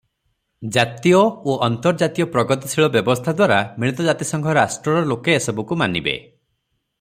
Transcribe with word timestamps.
ଜାତୀୟ 0.77 1.11
ଓ 1.15 1.53
ଅନ୍ତର୍ଜାତୀୟ 1.67 2.25
ପ୍ରଗତିଶୀଳ 2.37 2.87
ବ୍ୟବସ୍ଥା 2.95 3.35
ଦ୍ୱାରା 3.35 3.59
ମିଳିତ 3.83 4.07
ଜାତିସଂଘ 4.09 4.57
ରାଷ୍ଟ୍ରର 4.61 5.05
ଲୋକେ 5.13 5.37
ଏସବୁକୁ 5.43 5.79
ମାନିବେ। 5.83 6.17